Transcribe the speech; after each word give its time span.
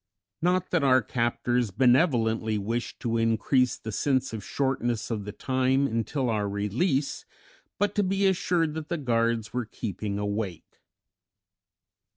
Not 0.41 0.71
that 0.71 0.83
our 0.83 1.03
captors 1.03 1.69
benevolently 1.69 2.57
wished 2.57 2.99
to 3.01 3.17
increase 3.17 3.77
the 3.77 3.91
sense 3.91 4.33
of 4.33 4.39
the 4.39 4.45
shortness 4.47 5.11
of 5.11 5.25
the 5.25 5.31
time 5.31 5.85
until 5.85 6.27
our 6.27 6.49
release, 6.49 7.23
but 7.77 7.93
to 7.93 8.01
be 8.01 8.25
assured 8.25 8.73
that 8.73 8.89
the 8.89 8.97
guards 8.97 9.53
were 9.53 9.65
keeping 9.65 10.17
awake. 10.17 10.79